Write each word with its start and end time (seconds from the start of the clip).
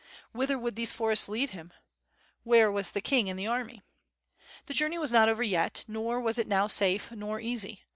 Whither 0.31 0.57
would 0.57 0.75
these 0.75 0.91
forests 0.91 1.29
lead 1.29 1.51
him? 1.51 1.73
Where 2.43 2.71
was 2.71 2.89
the 2.89 3.01
king 3.01 3.29
and 3.29 3.37
the 3.37 3.45
army? 3.45 3.83
The 4.65 4.73
journey 4.73 4.97
was 4.97 5.11
not 5.11 5.29
over 5.29 5.43
yet, 5.43 5.85
nor 5.87 6.19
was 6.19 6.39
it 6.39 6.47
now 6.47 6.65
safe 6.65 7.11
nor 7.11 7.39
ea^y. 7.39 7.81